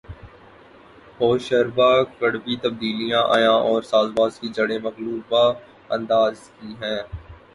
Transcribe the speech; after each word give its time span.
ہوشربا 1.19 1.89
کڑوی 2.19 2.55
تبدیلیاں 2.63 3.21
عیاں 3.35 3.59
اور 3.67 3.81
سازباز 3.91 4.39
کی 4.39 4.47
جڑیں 4.55 4.77
ملغوبہ 4.79 5.43
انداز 5.89 6.35
کی 6.51 6.73
ہیں 6.81 6.99